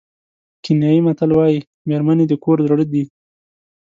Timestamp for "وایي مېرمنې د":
1.33-2.33